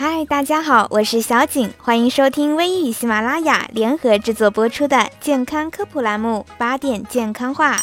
[0.00, 7.74] 嗨，大家好，我是小景，欢迎收听微与喜马拉雅联合制作播出的健康科普栏目《八点健康话》。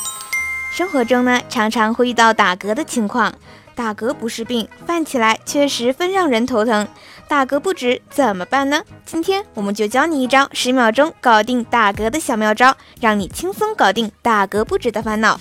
[0.71, 3.33] 生活中呢，常常会遇到打嗝的情况，
[3.75, 6.87] 打嗝不是病，犯起来却十分让人头疼。
[7.27, 8.81] 打嗝不止怎么办呢？
[9.05, 15.37] 今天我们就教你一招十秒钟搞定打嗝的小妙招，让你轻松搞定打嗝不止的烦恼。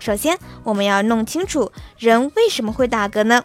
[0.00, 3.44] 首先，我们要弄清楚人为什么会打嗝呢？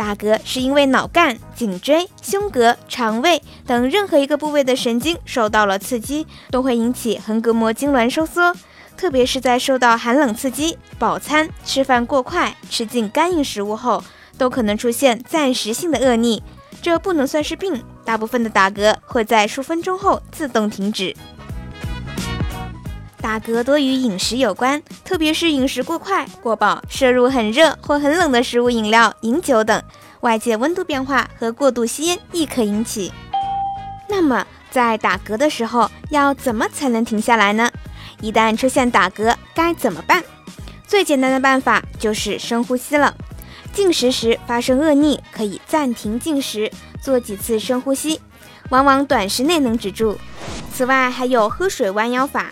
[0.00, 8.56] 打嗝是因为脑干、颈椎、胸膈、肠胃等任何一个部位的神经受到了刺激，都会引起横膈膜痉挛收缩。
[8.96, 14.02] 特别是在受到寒冷刺激、饱餐、吃饭过快、吃进干硬食物后，
[14.38, 16.42] 都可能出现暂时性的恶逆。
[16.80, 21.14] 这不能算是病，大部分的打嗝会在数分钟后自动停止。
[23.20, 29.82] 打嗝多与饮食有关，特别是饮食过快、过饱、摄入很热或很冷的食物、饮料、饮酒等，
[30.20, 33.12] 外界温度变化和过度吸烟亦可引起。
[34.08, 37.70] 那么，在打嗝的时候要怎么才能停下来呢？
[38.22, 40.24] 一旦出现打嗝，该怎么办？
[40.86, 43.14] 最简单的办法就是深呼吸了。
[43.72, 46.70] 进食时发生恶逆，可以暂停进食，
[47.02, 48.20] 做几次深呼吸，
[48.70, 50.18] 往往短时内能止住。
[50.72, 52.46] 此外，还有喝水弯腰法。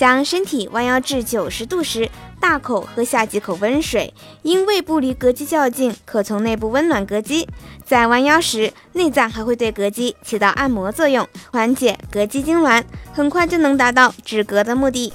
[0.00, 2.08] 将身体弯腰至九十度时，
[2.40, 7.46] 大口喝下几口温水，因胃部离膈肌较近，可从内部温暖膈肌。
[7.84, 15.12] 在弯腰时，内脏还会对膈肌起到按摩作用，缓解膈肌痉挛，很快就能达到止嗝的目的。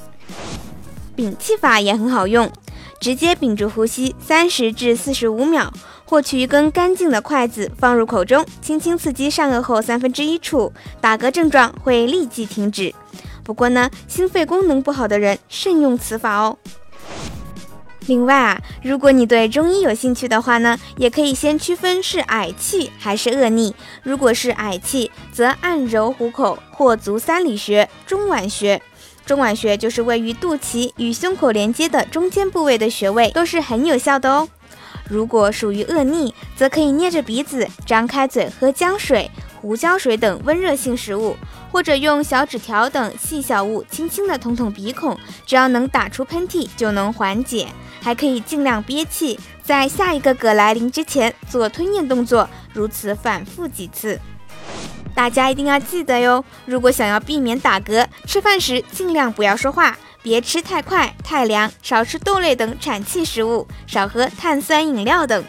[1.15, 2.51] 屏气法也很好用，
[3.01, 5.73] 直接屏住呼吸三十至四十五秒，
[6.05, 12.93] 或取一根干净的筷子放入口中，轻轻刺激上颚后三分之一处，打嗝症状会立即停止。
[13.45, 16.57] 不过呢，心肺功能不好的人慎用此法哦。
[18.07, 23.75] 另外啊，如果你对中医有兴趣的话呢，也可以先区分是嗳气还是恶逆。
[24.03, 28.81] 如果是嗳气，则按揉虎口或足三里穴、中脘穴。
[29.25, 34.47] 中脘穴就是位于肚脐与胸口连接的中间部位的穴位，都是很有效的哦。
[35.07, 39.29] 如果属于恶逆，则可以捏着鼻子，张开嘴喝姜水。
[39.65, 41.35] 胡椒水等温热性食物，
[41.71, 47.67] 或者用小纸条等细小物轻轻的捅捅鼻孔，只要能打出喷嚏就能缓解。
[47.99, 54.19] 还可以尽量憋气，在下一个嗝来临之前做吞咽动作，如此反复几次。
[55.15, 65.43] 大家一定要记得哟，如果想要避免打嗝，吃饭时尽量不要说话，别吃太快、太凉，少吃豆类等产气食物，少喝碳酸饮料等。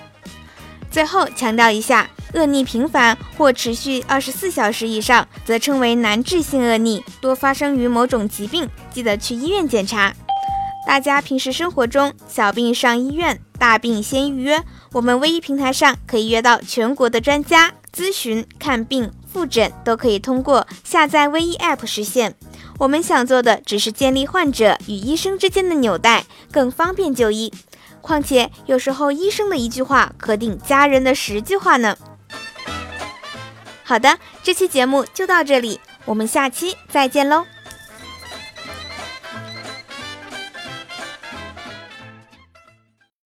[0.90, 2.08] 最后强调一下。
[2.36, 10.14] 恶逆频繁或持续二十四小时以上，则称为难治性恶逆，多发生于某种疾病，记得去医院检查。
[10.86, 14.62] 大家平时生活中，小病上医院，大病先预约。
[14.92, 22.36] 我们微医平台上可以约到全国的专家咨询、看病、复诊，都可以通过下载微医 App 实现。
[22.78, 27.52] 我们想做的只是建立患者与医生之间的纽带，更方便就医。
[28.00, 31.96] 况且有时候医生的一句话，可顶家人的十句话呢。
[33.88, 37.46] 好的，这期节目就到这里，我们下期再见喽。